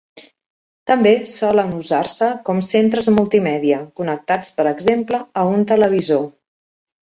[0.91, 6.29] També solen usar-se com centres multimèdia, connectats per exemple a un televisor.